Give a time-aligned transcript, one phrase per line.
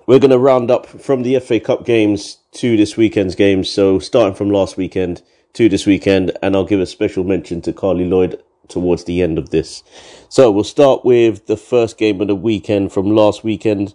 [0.07, 3.69] we're going to round up from the FA Cup games to this weekend's games.
[3.69, 5.21] So, starting from last weekend
[5.53, 9.37] to this weekend, and I'll give a special mention to Carli Lloyd towards the end
[9.37, 9.83] of this.
[10.29, 13.93] So we'll start with the first game of the weekend from last weekend,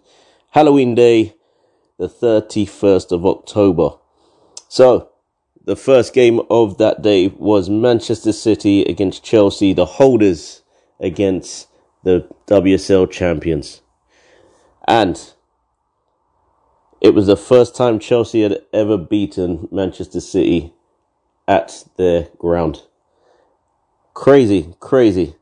[0.50, 1.34] Halloween Day,
[1.98, 3.90] the 31st of October.
[4.68, 5.10] So
[5.64, 10.62] the first game of that day was Manchester City against Chelsea, the holders
[10.98, 11.68] against
[12.02, 13.82] the WSL champions.
[14.88, 15.32] And
[17.00, 20.72] it was the first time Chelsea had ever beaten Manchester City
[21.46, 22.82] at their ground.
[24.20, 25.34] Crazy, crazy.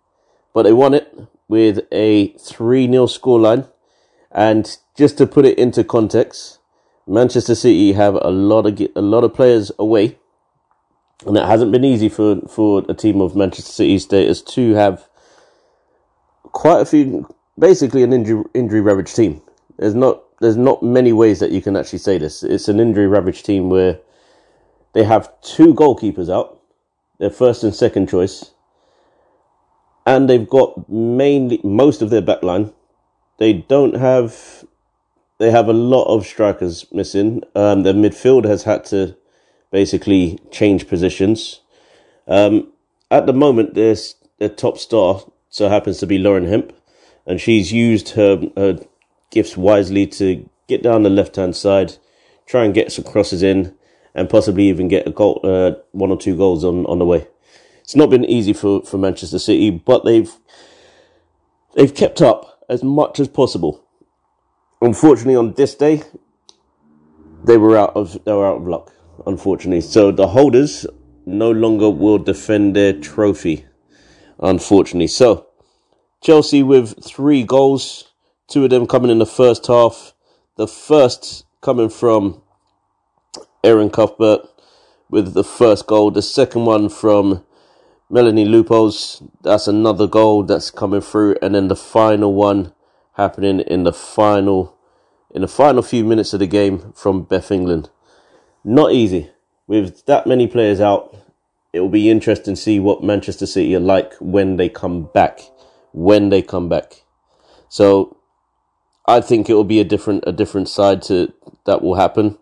[0.55, 1.13] But they won it
[1.49, 3.69] with a 3 0 scoreline.
[4.31, 6.61] And just to put it into context,
[7.05, 10.17] Manchester City have a lot of a lot of players away,
[11.27, 15.09] and it hasn't been easy for, for a team of Manchester City status to have
[16.45, 19.43] quite a few, basically an injury injury ravaged team.
[19.77, 22.45] There's not there's not many ways that you can actually say this.
[22.45, 23.99] It's an injury ravaged team where
[24.93, 26.61] they have two goalkeepers out,
[27.19, 28.53] their first and second choice,
[30.07, 32.73] and they've got mainly most of their backline.
[33.39, 34.65] They don't have.
[35.39, 37.45] They have a lot of strikers missing.
[37.55, 39.17] Um, their midfield has had to
[39.71, 41.61] basically change positions.
[42.27, 42.73] Um,
[43.11, 43.95] at the moment, their
[44.39, 46.73] their top star so happens to be Lauren Hemp,
[47.27, 48.79] and she's used her, her
[49.31, 51.97] gifts wisely to get down the left hand side,
[52.47, 53.75] try and get some crosses in,
[54.15, 57.27] and possibly even get a goal, uh, one or two goals on on the way.
[57.89, 60.31] It's not been easy for, for Manchester City, but they've
[61.75, 63.83] they've kept up as much as possible.
[64.83, 66.03] Unfortunately, on this day,
[67.45, 68.93] they were out of they were out of luck.
[69.27, 70.87] Unfortunately, so the holders
[71.25, 73.65] no longer will defend their trophy.
[74.39, 75.47] Unfortunately, so
[76.21, 78.13] Chelsea with three goals,
[78.49, 80.13] two of them coming in the first half.
[80.57, 82.43] The first coming from
[83.65, 84.43] Erin Cuthbert
[85.09, 86.11] with the first goal.
[86.11, 87.47] The second one from
[88.11, 92.73] Melanie Leupolz, that's another goal that's coming through, and then the final one
[93.15, 94.75] happening in the final
[95.35, 97.91] in the final few minutes of the game from Beth England.
[98.65, 99.31] Not easy.
[99.67, 101.15] With that many players out,
[101.75, 105.41] it will be interesting to see what Manchester City are like when they come back.
[105.93, 107.03] When they come back.
[107.69, 108.17] So
[109.07, 111.33] I think it will be a different a different side to
[111.67, 112.39] that will happen.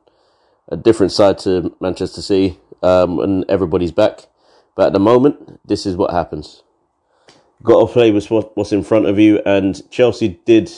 [0.68, 4.26] A different side to Manchester City um, when everybody's back.
[4.76, 6.62] But at the moment, this is what happens.
[7.62, 10.70] Got to play with what's in front of you, and Chelsea did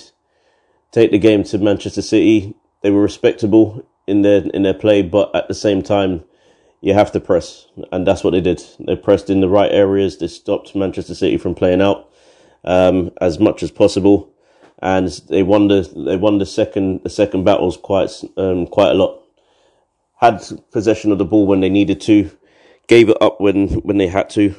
[0.92, 2.54] take the game to Manchester City.
[2.82, 6.24] They were respectable in their in their play, but at the same time,
[6.80, 8.62] you have to press, and that's what they did.
[8.78, 10.16] They pressed in the right areas.
[10.16, 12.08] They stopped Manchester City from playing out
[12.64, 14.32] um, as much as possible,
[14.80, 18.94] and they won the they won the second the second battles quite um, quite a
[18.94, 19.24] lot.
[20.20, 20.40] Had
[20.70, 22.30] possession of the ball when they needed to
[22.88, 24.54] gave it up when when they had to,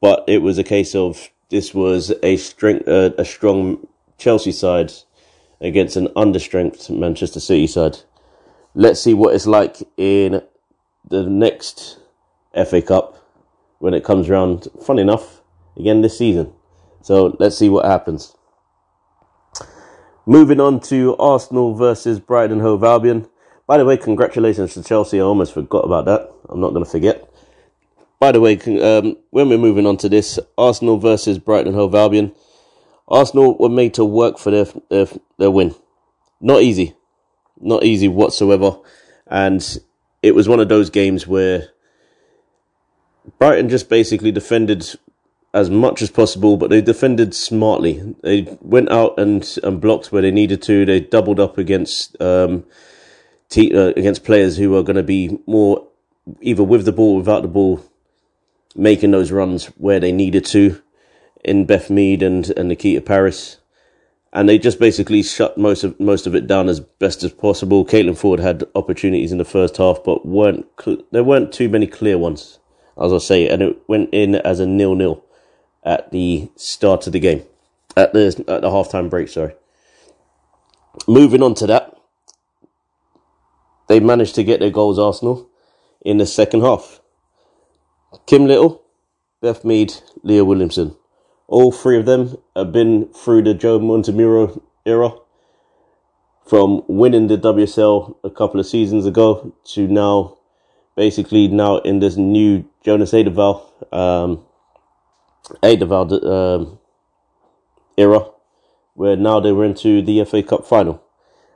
[0.00, 3.86] but it was a case of this was a strength a strong
[4.18, 4.92] Chelsea side
[5.60, 7.98] against an understrength Manchester City side.
[8.74, 10.42] Let's see what it's like in
[11.08, 11.98] the next
[12.54, 13.16] FA Cup
[13.80, 14.68] when it comes around.
[14.84, 15.42] Fun enough,
[15.76, 16.52] again this season.
[17.02, 18.36] So let's see what happens.
[20.26, 23.26] Moving on to Arsenal versus Brighton Hove Albion.
[23.66, 25.18] By the way, congratulations to Chelsea.
[25.18, 26.30] I almost forgot about that.
[26.50, 27.27] I'm not going to forget.
[28.20, 32.34] By the way, um, when we're moving on to this, Arsenal versus Brighton Hove Albion,
[33.06, 35.06] Arsenal were made to work for their their,
[35.38, 35.74] their win.
[36.40, 36.94] Not easy,
[37.60, 38.78] not easy whatsoever,
[39.26, 39.78] and
[40.22, 41.68] it was one of those games where
[43.38, 44.96] Brighton just basically defended
[45.54, 48.14] as much as possible, but they defended smartly.
[48.22, 50.84] They went out and, and blocked where they needed to.
[50.84, 52.64] They doubled up against um,
[53.56, 55.86] uh, against players who are going to be more
[56.40, 57.82] either with the ball, without the ball,
[58.78, 60.80] making those runs where they needed to
[61.44, 63.58] in Beth Mead and, and Nikita Parris.
[64.32, 67.84] And they just basically shut most of most of it down as best as possible.
[67.84, 71.86] Caitlin Foord had opportunities in the first half, but weren't cl- there weren't too many
[71.86, 72.58] clear ones,
[73.02, 75.24] as I say, and it went in as a nil nil
[75.82, 77.42] at the start of the game,
[77.96, 79.28] at the at the halftime break.
[79.28, 79.54] Sorry.
[81.06, 81.96] Moving on to that,
[83.88, 84.98] they managed to get their goals.
[84.98, 85.48] Arsenal
[86.02, 86.97] in the second half.
[88.26, 88.82] Kim Little,
[89.42, 90.96] Beth Mead, Leah Williamson.
[91.46, 95.12] All three of them have been through the Joe Montemurro era,
[96.46, 100.38] from winning the WSL a couple of seasons ago to now,
[100.96, 103.62] basically now in this new Jonas Eidevall,
[103.92, 104.44] um,
[105.62, 106.78] Eidevall um,
[107.98, 108.30] era,
[108.94, 111.02] where now they were into the FA Cup final,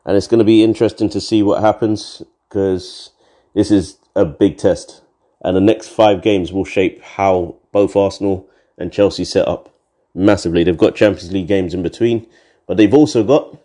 [0.04, 3.10] and it's going to be interesting to see what happens because
[3.54, 5.01] this is a big test,
[5.42, 8.48] and the next five games will shape how both Arsenal
[8.78, 9.74] and Chelsea set up
[10.14, 10.64] massively.
[10.64, 12.26] They've got Champions League games in between,
[12.66, 13.58] but they've also got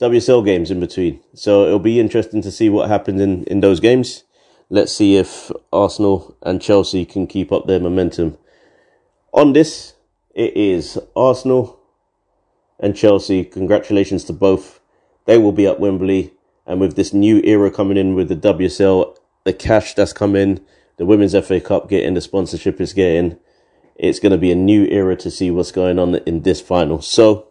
[0.00, 1.20] WSL games in between.
[1.34, 4.24] So it'll be interesting to see what happens in, in those games.
[4.70, 8.36] Let's see if Arsenal and Chelsea can keep up their momentum.
[9.32, 9.94] On this,
[10.34, 11.80] it is Arsenal
[12.78, 13.44] and Chelsea.
[13.44, 14.80] Congratulations to both.
[15.24, 16.32] They will be at Wembley.
[16.66, 20.60] And with this new era coming in with the WSL, the cash that's come in,
[20.98, 23.38] the Women's FA Cup getting, the sponsorship is getting,
[23.96, 27.00] it's going to be a new era to see what's going on in this final.
[27.00, 27.48] So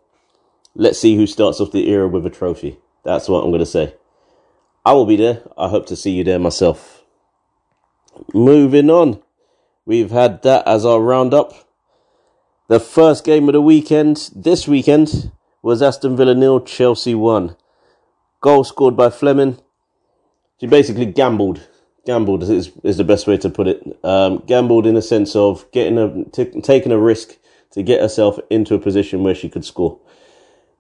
[0.76, 2.78] let's see who starts off the era with a trophy.
[3.04, 3.96] That's what I'm going to say.
[4.86, 5.42] I will be there.
[5.58, 7.04] I hope to see you there myself.
[8.34, 9.22] Moving on.
[9.86, 11.54] We've had that as our roundup.
[12.68, 17.56] The first game of the weekend, this weekend, was Aston Villa nil, Chelsea 1.
[18.42, 19.58] Goal scored by Fleming.
[20.60, 21.68] She basically gambled
[22.08, 23.84] gambled is, is the best way to put it.
[24.04, 27.38] Um, gambled in a sense of getting a t- taking a risk
[27.72, 30.00] to get herself into a position where she could score.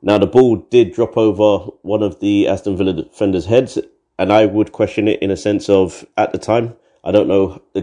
[0.01, 3.77] Now the ball did drop over one of the Aston Villa defenders' heads,
[4.17, 7.61] and I would question it in a sense of at the time I don't know
[7.73, 7.81] the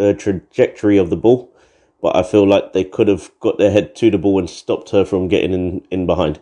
[0.00, 1.52] uh, trajectory of the ball,
[2.00, 4.90] but I feel like they could have got their head to the ball and stopped
[4.90, 6.40] her from getting in, in behind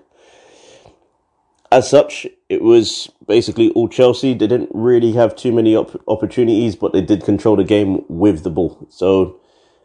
[1.70, 4.32] as such, it was basically all Chelsea.
[4.32, 8.42] They didn't really have too many op- opportunities, but they did control the game with
[8.42, 8.86] the ball.
[8.90, 9.38] So,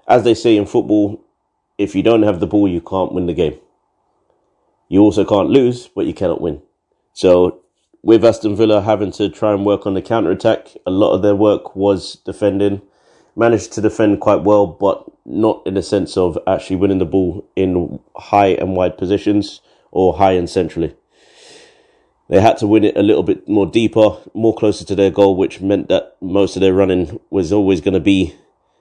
[0.08, 1.22] as they say in football,
[1.78, 3.60] if you don't have the ball, you can't win the game.
[4.88, 6.62] You also can't lose, but you cannot win.
[7.14, 7.60] So,
[8.02, 11.22] with Aston Villa having to try and work on the counter attack, a lot of
[11.22, 12.82] their work was defending.
[13.36, 17.46] Managed to defend quite well, but not in the sense of actually winning the ball
[17.56, 20.96] in high and wide positions or high and centrally.
[22.30, 25.36] They had to win it a little bit more deeper, more closer to their goal,
[25.36, 28.36] which meant that most of their running was always going to be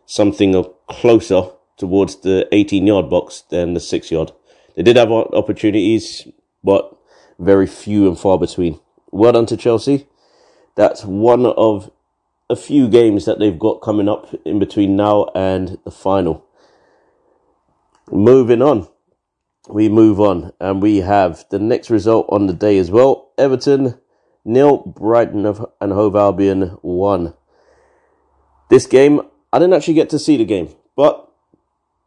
[0.07, 4.33] something closer towards the 18 yard box than the six yard.
[4.77, 6.29] They did have opportunities,
[6.63, 6.97] but
[7.39, 8.79] very few and far between.
[9.11, 10.07] Well done to Chelsea.
[10.77, 11.91] That's one of
[12.49, 16.45] a few games that they've got coming up in between now and the final.
[18.11, 18.89] Moving on
[19.73, 23.31] we move on and we have the next result on the day as well.
[23.39, 23.99] Everton
[24.45, 25.47] nil, Brighton
[25.81, 27.35] and Hove Albion one.
[28.69, 29.21] This game,
[29.53, 31.31] I didn't actually get to see the game, but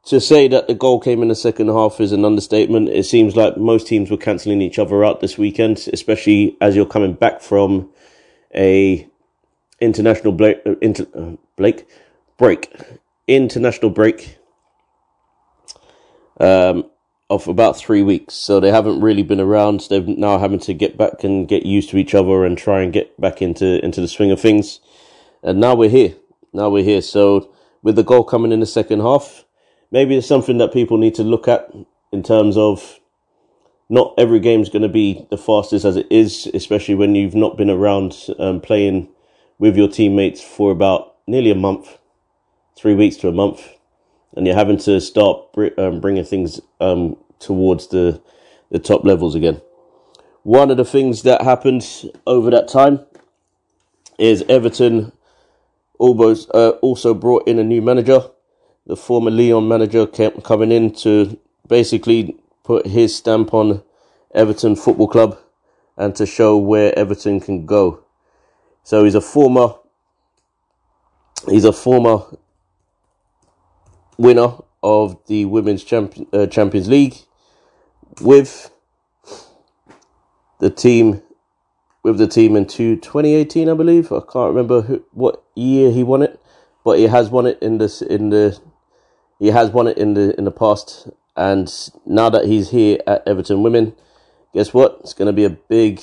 [0.05, 2.89] to say that the goal came in the second half is an understatement.
[2.89, 6.85] It seems like most teams were cancelling each other out this weekend, especially as you're
[6.85, 7.89] coming back from
[8.53, 9.07] a
[9.81, 11.87] international break, uh, inter, uh, Blake
[12.37, 12.75] break,
[13.27, 14.37] international break.
[16.39, 16.89] Um,
[17.29, 18.33] of about three weeks.
[18.33, 19.87] So they haven't really been around.
[19.89, 22.93] They're now having to get back and get used to each other and try and
[22.93, 24.79] get back into, into the swing of things.
[25.41, 26.15] And now we're here.
[26.53, 27.01] Now we're here.
[27.01, 27.51] So
[27.81, 29.45] with the goal coming in the second half,
[29.91, 31.71] maybe it's something that people need to look at
[32.11, 32.99] in terms of
[33.89, 37.57] not every game's going to be the fastest as it is, especially when you've not
[37.57, 39.09] been around um, playing
[39.57, 41.97] with your teammates for about nearly a month,
[42.75, 43.74] three weeks to a month
[44.35, 48.21] and you're having to start um, bringing things um, towards the
[48.71, 49.61] the top levels again.
[50.43, 53.05] One of the things that happened over that time
[54.19, 55.11] is Everton
[55.97, 58.21] almost uh, also brought in a new manager.
[58.85, 63.83] The former Lyon manager kept coming in to basically put his stamp on
[64.33, 65.39] Everton Football Club
[65.97, 68.03] and to show where Everton can go.
[68.83, 69.75] So he's a former
[71.49, 72.25] he's a former
[74.17, 77.15] winner of the Women's Champion, uh, Champions League
[78.21, 78.71] with
[80.59, 81.21] the team
[82.03, 84.11] with the team in 2018 I believe.
[84.11, 86.39] I can't remember who, what year he won it
[86.83, 88.59] but he has won it in this in the
[89.39, 91.09] he has won it in the in the past.
[91.35, 91.69] And
[92.05, 93.95] now that he's here at Everton Women
[94.53, 94.99] guess what?
[95.01, 96.01] It's going to be a big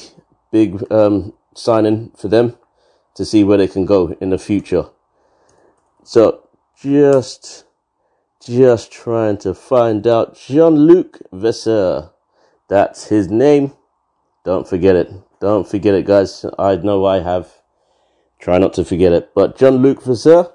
[0.51, 2.57] big um, signing for them
[3.15, 4.91] to see where they can go in the future.
[6.05, 6.49] So
[6.81, 7.65] just
[8.45, 12.11] just trying to find out Jean-Luc Vasseur.
[12.69, 13.73] That's his name.
[14.45, 15.13] Don't forget it.
[15.41, 16.45] Don't forget it guys.
[16.59, 17.53] I know I have.
[18.41, 19.31] Try not to forget it.
[19.35, 20.53] But Jean-Luc Vasseur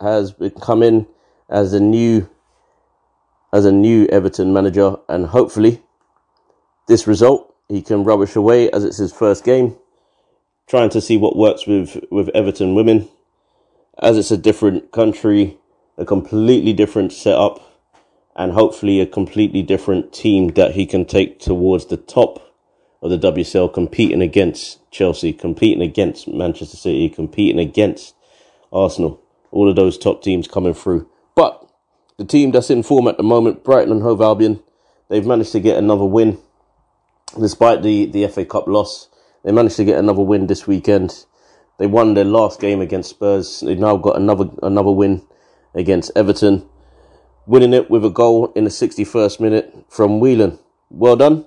[0.00, 1.06] has come in
[1.48, 2.28] as a new
[3.52, 5.82] as a new Everton manager, and hopefully
[6.86, 9.76] this result he can rubbish away as it's his first game.
[10.68, 13.08] Trying to see what works with with Everton women,
[14.00, 15.58] as it's a different country,
[16.00, 17.60] a completely different setup,
[18.34, 22.56] and hopefully a completely different team that he can take towards the top
[23.02, 28.14] of the WSL, competing against Chelsea, competing against Manchester City, competing against
[28.72, 31.08] Arsenal all of those top teams coming through.
[31.34, 31.68] But
[32.18, 34.62] the team that's in form at the moment, Brighton and Hove Albion,
[35.08, 36.38] they've managed to get another win
[37.38, 39.08] despite the, the FA Cup loss.
[39.44, 41.24] They managed to get another win this weekend.
[41.78, 43.60] They won their last game against Spurs.
[43.60, 45.22] They've now got another another win
[45.74, 46.68] against Everton,
[47.46, 50.58] winning it with a goal in the 61st minute from Whelan.
[50.90, 51.46] Well done.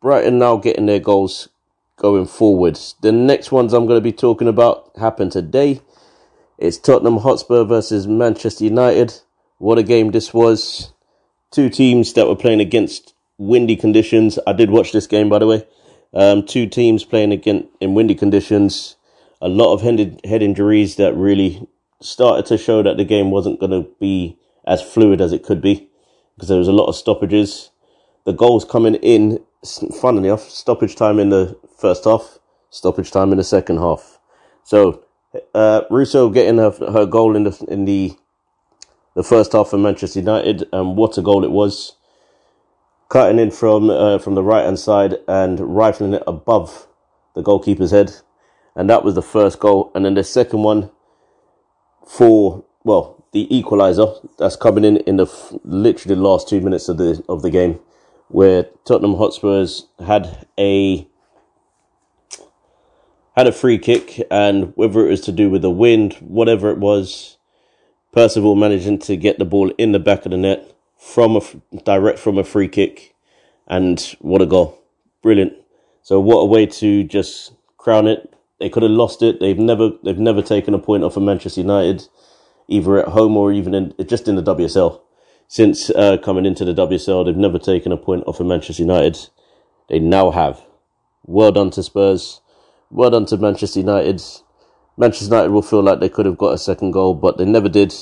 [0.00, 1.48] Brighton now getting their goals
[1.96, 2.94] going forwards.
[3.00, 5.80] The next ones I'm going to be talking about happen today.
[6.58, 9.14] It's Tottenham Hotspur versus Manchester United.
[9.58, 10.92] What a game this was.
[11.50, 14.38] Two teams that were playing against windy conditions.
[14.46, 15.66] I did watch this game, by the way.
[16.12, 18.96] Um, two teams playing against in windy conditions.
[19.40, 21.66] A lot of head, head injuries that really
[22.04, 25.60] started to show that the game wasn't going to be as fluid as it could
[25.60, 25.88] be
[26.34, 27.70] because there was a lot of stoppages.
[28.24, 29.40] The goals coming in,
[30.00, 32.38] funnily enough, stoppage time in the first half,
[32.70, 34.18] stoppage time in the second half.
[34.64, 35.04] So
[35.54, 38.12] uh, Russo getting her, her goal in the in the
[39.14, 41.96] the first half for Manchester United, and what a goal it was!
[43.08, 46.88] Cutting in from uh, from the right hand side and rifling it above
[47.34, 48.12] the goalkeeper's head,
[48.74, 49.92] and that was the first goal.
[49.94, 50.90] And then the second one
[52.06, 55.26] for well the equaliser that's coming in in the
[55.64, 57.80] literally the last two minutes of the of the game,
[58.28, 61.06] where Tottenham Hotspurs had a
[63.36, 66.78] had a free kick, and whether it was to do with the wind, whatever it
[66.78, 67.36] was,
[68.12, 71.42] Percival managing to get the ball in the back of the net from a
[71.80, 73.14] direct from a free kick,
[73.66, 74.78] and what a goal!
[75.22, 75.54] Brilliant.
[76.02, 78.33] So what a way to just crown it.
[78.60, 79.40] They could have lost it.
[79.40, 82.08] They've never they've never taken a point off of Manchester United,
[82.68, 85.00] either at home or even in just in the WSL.
[85.48, 89.18] Since uh, coming into the WSL, they've never taken a point off of Manchester United.
[89.88, 90.62] They now have.
[91.26, 92.40] Well done to Spurs
[92.94, 94.22] well done to Manchester United.
[94.96, 97.68] Manchester United will feel like they could have got a second goal, but they never
[97.68, 97.92] did.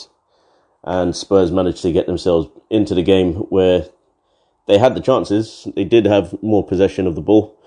[0.84, 3.86] And Spurs managed to get themselves into the game where
[4.68, 5.66] they had the chances.
[5.74, 7.58] They did have more possession of the ball,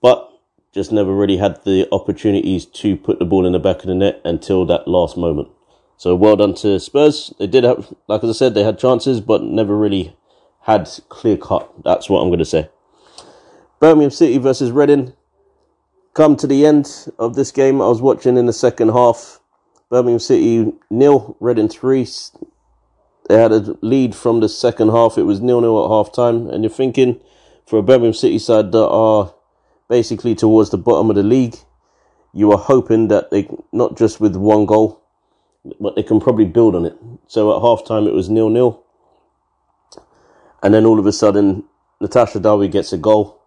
[0.00, 0.31] but
[0.72, 3.94] just never really had the opportunities to put the ball in the back of the
[3.94, 5.48] net until that last moment.
[5.96, 7.32] So well done to Spurs.
[7.38, 10.16] They did have, like as I said, they had chances, but never really
[10.62, 11.70] had clear cut.
[11.84, 12.70] That's what I'm going to say.
[13.78, 15.12] Birmingham City versus Reading
[16.14, 17.80] come to the end of this game.
[17.80, 19.40] I was watching in the second half.
[19.90, 22.08] Birmingham City nil, Reading three.
[23.28, 25.18] They had a lead from the second half.
[25.18, 27.20] It was nil nil at half time, and you're thinking
[27.66, 29.34] for a Birmingham City side that are
[29.92, 31.56] basically towards the bottom of the league,
[32.32, 35.02] you are hoping that they not just with one goal,
[35.78, 36.96] but they can probably build on it.
[37.26, 38.82] So at half time it was nil nil,
[40.62, 41.64] and then all of a sudden
[42.00, 43.42] Natasha Dowie gets a goal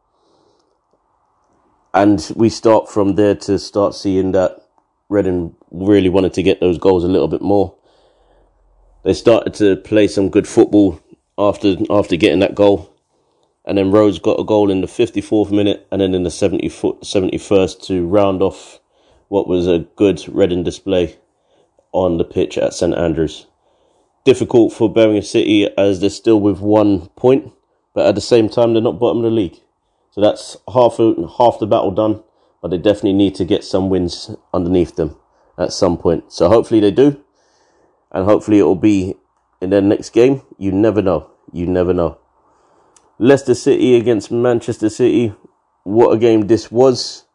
[1.95, 4.61] and we start from there to start seeing that
[5.07, 7.75] Reading really wanted to get those goals a little bit more.
[9.03, 10.99] They started to play some good football
[11.37, 12.94] after after getting that goal.
[13.65, 16.69] And then Rhodes got a goal in the 54th minute and then in the 70,
[16.69, 18.79] 71st to round off
[19.27, 21.17] what was a good Reading display
[21.91, 23.47] on the pitch at St Andrews.
[24.23, 27.51] Difficult for Birmingham City as they're still with one point,
[27.93, 29.59] but at the same time, they're not bottom of the league.
[30.11, 30.97] So that's half
[31.37, 32.23] half the battle done,
[32.61, 35.17] but they definitely need to get some wins underneath them
[35.57, 36.31] at some point.
[36.31, 37.21] So hopefully they do,
[38.11, 39.15] and hopefully it will be
[39.61, 40.41] in their next game.
[40.57, 41.29] You never know.
[41.51, 42.17] You never know.
[43.17, 45.33] Leicester City against Manchester City.
[45.83, 47.25] What a game this was.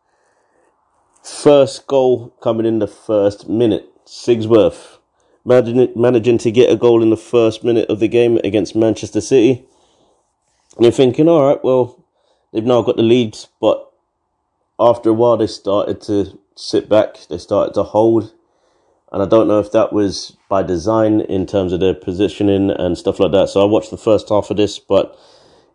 [1.22, 3.86] First goal coming in the first minute.
[4.06, 4.98] Sigsworth
[5.44, 9.64] managing, to get a goal in the first minute of the game against Manchester City.
[10.76, 12.04] And you're thinking, all right, well,
[12.52, 13.90] they've now got the leads, but
[14.78, 18.34] after a while they started to sit back, they started to hold.
[19.12, 22.96] And I don't know if that was by design in terms of their positioning and
[22.96, 23.48] stuff like that.
[23.48, 25.18] So I watched the first half of this, but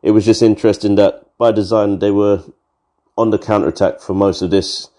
[0.06, 2.44] it was just interesting that by design they were
[3.18, 4.90] on the counter attack for most of this.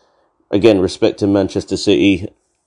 [0.51, 2.27] Again, respecting Manchester City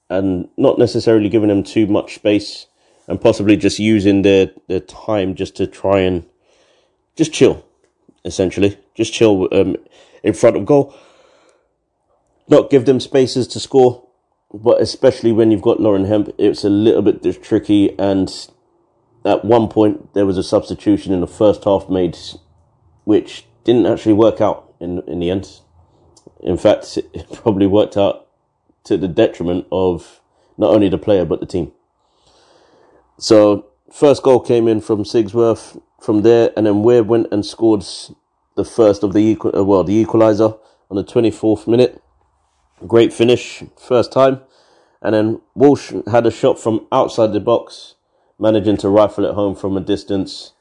[0.10, 2.68] and not necessarily giving them too much space
[3.10, 6.26] and possibly just using their, their time just to try and
[7.18, 7.66] just chill,
[8.24, 8.78] essentially.
[8.96, 9.76] Just chill um,
[10.24, 10.96] in front of goal.
[12.48, 14.08] Not give them spaces to score,
[14.54, 18.00] but especially when you've got Lauren Hemp, it's a little bit tricky.
[18.00, 18.30] And
[19.26, 22.18] at one point, there was a substitution in the first half made,
[23.04, 25.60] which didn't actually work out in in the end.
[26.42, 28.28] In fact, it probably worked out
[28.86, 30.22] to the detriment of
[30.58, 31.72] not only the player but the team.
[33.18, 37.86] So first goal came in from Sigsworth from there, and then Weir went and scored
[38.56, 40.58] the first of the equal, uh, well, the equaliser
[40.90, 42.02] on the 24th minute.
[42.88, 44.42] Great finish, first time.
[45.02, 47.96] And then Walsh had a shot from outside the box,
[48.40, 50.54] managing to rifle it home from a distance.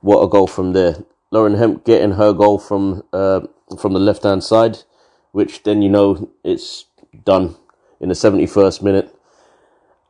[0.00, 1.04] What a goal from there.
[1.30, 3.40] Lauren Hemp getting her goal from uh,
[3.78, 4.78] from the left hand side,
[5.32, 6.86] which then you know it's
[7.24, 7.56] done
[8.00, 9.12] in the 71st minute.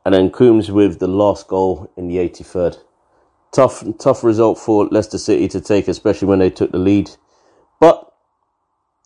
[0.05, 2.79] And then Coombs with the last goal in the 83rd.
[3.51, 7.11] Tough, tough result for Leicester City to take, especially when they took the lead.
[7.79, 8.13] But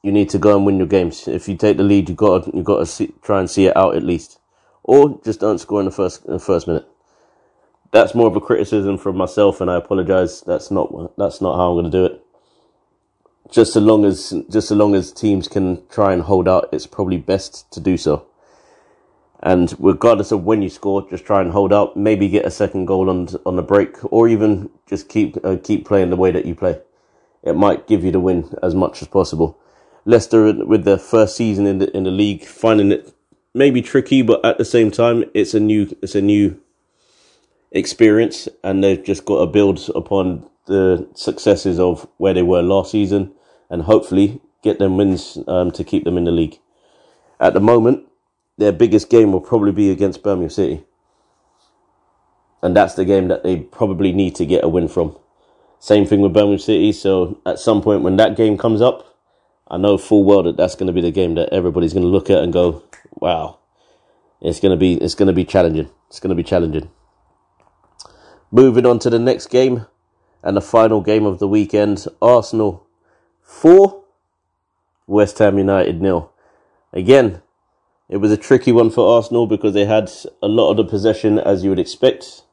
[0.03, 1.27] you need to go and win your games.
[1.27, 3.77] If you take the lead, you got you got to see, try and see it
[3.77, 4.39] out at least,
[4.83, 6.87] or just don't score in the first in the first minute.
[7.91, 10.41] That's more of a criticism from myself, and I apologise.
[10.41, 12.21] That's not that's not how I'm going to do it.
[13.51, 16.87] Just as long as just as long as teams can try and hold out, it's
[16.87, 18.25] probably best to do so.
[19.43, 21.97] And regardless of when you score, just try and hold out.
[21.97, 25.85] Maybe get a second goal on on the break, or even just keep uh, keep
[25.85, 26.79] playing the way that you play.
[27.43, 29.57] It might give you the win as much as possible.
[30.05, 33.13] Leicester with their first season in the in the league, finding it
[33.53, 36.57] maybe tricky, but at the same time, it's a new it's a new
[37.71, 42.91] experience, and they've just got to build upon the successes of where they were last
[42.91, 43.33] season,
[43.69, 46.59] and hopefully get them wins um, to keep them in the league.
[47.39, 48.05] At the moment,
[48.57, 50.83] their biggest game will probably be against Birmingham City.
[52.61, 55.17] And that's the game that they probably need to get a win from.
[55.79, 56.91] Same thing with Birmingham City.
[56.91, 59.17] So at some point when that game comes up,
[59.67, 62.09] I know full well that that's going to be the game that everybody's going to
[62.09, 62.83] look at and go,
[63.15, 63.59] "Wow,
[64.41, 65.89] it's going to be it's going to be challenging.
[66.09, 66.91] It's going to be challenging."
[68.53, 69.85] Moving on to the next game
[70.43, 72.85] and the final game of the weekend: Arsenal
[73.41, 74.03] four,
[75.07, 76.33] West Ham United nil.
[76.91, 77.41] Again,
[78.09, 80.11] it was a tricky one for Arsenal because they had
[80.43, 82.43] a lot of the possession as you would expect.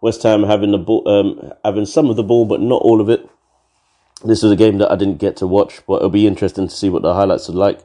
[0.00, 3.08] West Ham having the ball, um, having some of the ball, but not all of
[3.08, 3.30] it.
[4.24, 6.74] This was a game that I didn't get to watch, but it'll be interesting to
[6.74, 7.80] see what the highlights are like.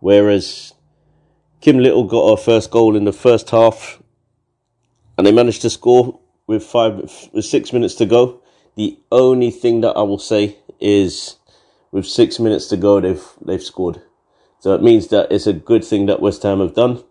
[0.00, 0.74] Whereas
[1.60, 4.02] Kim Little got our first goal in the first half,
[5.16, 6.96] and they managed to score with five,
[7.32, 8.40] with six minutes to go.
[8.76, 11.36] The only thing that I will say is,
[11.90, 14.02] with six minutes to go, they've they've scored.
[14.60, 17.02] So it means that it's a good thing that West Ham have done.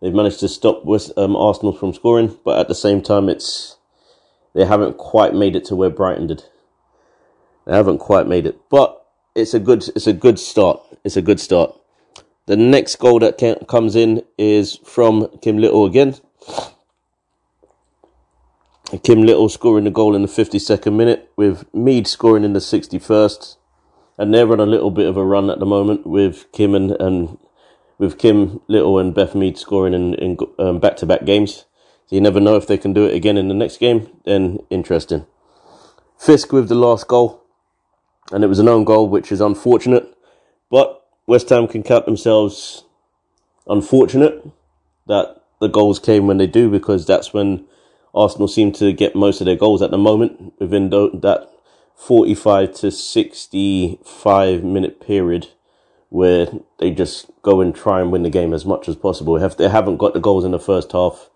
[0.00, 3.76] They've managed to stop West, um, Arsenal from scoring, but at the same time, it's
[4.54, 6.44] they haven't quite made it to where Brighton did.
[7.66, 10.80] They haven't quite made it, but it's a good it's a good start.
[11.04, 11.74] It's a good start.
[12.46, 16.16] The next goal that can, comes in is from Kim Little again.
[19.02, 23.56] Kim Little scoring the goal in the 52nd minute, with Mead scoring in the 61st
[24.18, 26.92] and they're on a little bit of a run at the moment with Kim and,
[26.92, 27.38] and
[27.98, 31.64] with Kim Little and Beth Mead scoring in in um, back-to-back games.
[32.06, 34.08] So you never know if they can do it again in the next game.
[34.24, 35.26] Then interesting.
[36.18, 37.42] Fisk with the last goal,
[38.32, 40.16] and it was an own goal, which is unfortunate.
[40.70, 42.84] But West Ham can count themselves
[43.66, 44.48] unfortunate
[45.06, 47.66] that the goals came when they do, because that's when
[48.16, 51.50] Arsenal seem to get most of their goals at the moment within that
[51.94, 55.48] 45 to 65 minute period
[56.08, 56.48] where
[56.78, 59.36] they just go and try and win the game as much as possible.
[59.36, 61.28] If they haven't got the goals in the first half,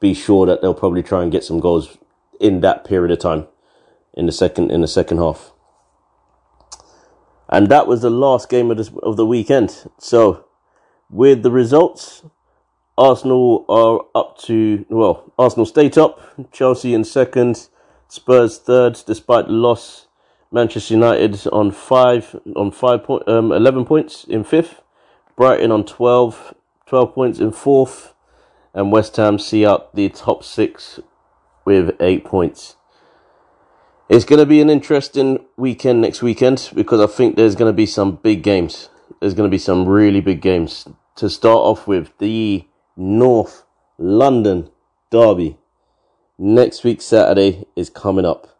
[0.00, 1.98] be sure that they'll probably try and get some goals
[2.40, 3.46] in that period of time
[4.14, 5.52] in the second in the second half.
[7.48, 9.88] And that was the last game of, this, of the weekend.
[9.98, 10.46] So,
[11.10, 12.24] with the results,
[12.96, 16.20] Arsenal are up to well, Arsenal stay top,
[16.52, 17.68] Chelsea in second,
[18.08, 20.06] Spurs third, despite loss.
[20.52, 24.80] Manchester United on five on five point um, eleven points in fifth.
[25.36, 26.54] Brighton on 12,
[26.86, 28.14] 12 points in fourth,
[28.72, 31.00] and West Ham see out the top six
[31.64, 32.76] with eight points.
[34.08, 37.76] It's going to be an interesting weekend next weekend because I think there's going to
[37.76, 38.90] be some big games.
[39.20, 40.86] There's going to be some really big games.
[41.16, 42.64] To start off with, the
[42.96, 43.64] North
[43.98, 44.70] London
[45.10, 45.56] Derby.
[46.38, 48.54] Next week, Saturday, is coming up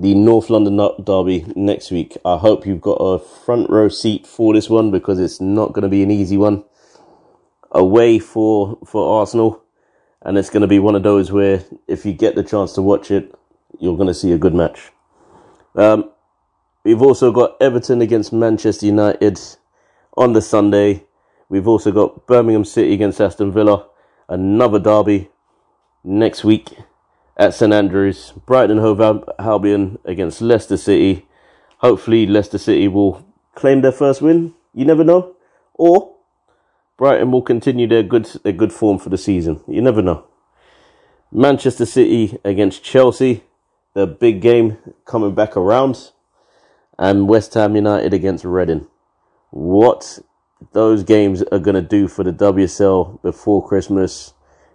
[0.00, 2.16] the North London Derby next week.
[2.24, 5.82] I hope you've got a front row seat for this one because it's not going
[5.82, 6.64] to be an easy one.
[7.72, 9.62] Away for for Arsenal,
[10.22, 12.82] and it's going to be one of those where if you get the chance to
[12.82, 13.34] watch it,
[13.78, 14.90] you're going to see a good match.
[15.74, 16.10] Um,
[16.82, 19.38] we've also got Everton against Manchester United
[20.16, 21.04] on the Sunday.
[21.50, 23.88] We've also got Birmingham City against Aston Villa,
[24.28, 25.30] another derby
[26.04, 26.70] next week
[27.36, 28.32] at St Andrews.
[28.46, 31.26] Brighton Hove Albion against Leicester City.
[31.78, 34.54] Hopefully, Leicester City will claim their first win.
[34.72, 35.34] You never know.
[35.74, 36.14] Or
[36.96, 39.60] Brighton will continue their good their good form for the season.
[39.66, 40.26] You never know.
[41.32, 43.42] Manchester City against Chelsea,
[43.94, 46.12] the big game coming back around,
[46.96, 48.86] and West Ham United against Reading.
[49.50, 50.20] What
[50.72, 54.34] those games are going to do for the WSL before Christmas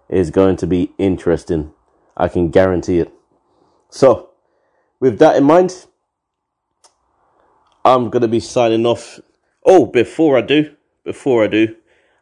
[0.10, 1.72] is going to be interesting.
[2.18, 3.14] I can guarantee it.
[3.90, 4.30] So,
[5.00, 5.86] with that in mind,
[7.84, 9.20] I'm going to be signing off.
[9.64, 11.76] Oh, before I do, before I do,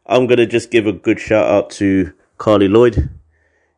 [0.05, 3.09] I'm going to just give a good shout out to Carli Lloyd.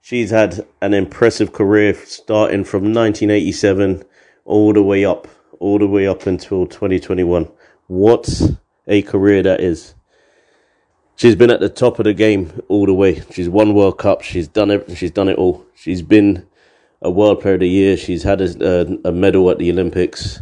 [0.02, 4.04] She's had an impressive career starting from 1987
[4.45, 5.28] all the way up,
[5.60, 7.50] all the way up until 2021.
[7.88, 9.95] What a career that is
[11.15, 13.24] she's been at the top of the game all the way.
[13.32, 14.21] She's won World Cup.
[14.21, 14.98] She's done it.
[14.98, 15.65] She's done it all.
[15.76, 16.45] She's been
[17.02, 17.98] a World Player of the Year.
[17.98, 20.41] She's had a, a, medal at the Olympics,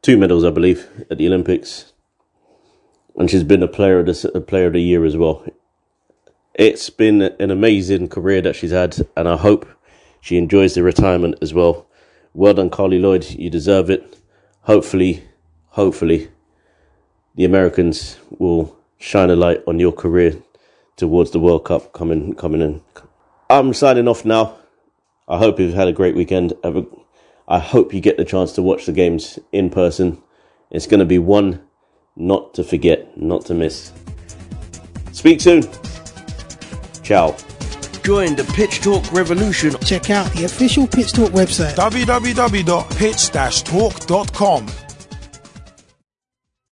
[0.00, 1.92] two medals, I believe, at the Olympics,
[3.16, 5.44] and she's been a player of the a Player of the Year as well.
[6.54, 9.66] It's been an amazing career that she's had, and I hope
[10.20, 11.86] she enjoys the retirement as well.
[12.34, 13.28] Well done, Carli Lloyd.
[13.30, 14.18] You deserve it.
[14.62, 15.24] Hopefully,
[15.70, 16.28] hopefully,
[17.34, 20.36] the Americans will shine a light on your career
[20.96, 22.82] towards the World Cup coming coming in.
[23.50, 24.56] I'm signing off now.
[25.28, 26.52] I hope you've had a great weekend.
[27.48, 30.22] I hope you get the chance to watch the games in person.
[30.70, 31.60] It's going to be one
[32.16, 33.92] not to forget, not to miss.
[35.12, 35.62] Speak soon.
[37.02, 37.36] Ciao.
[38.02, 39.74] Join the Pitch Talk revolution.
[39.84, 44.66] Check out the official Pitch Talk website www.pitch-talk.com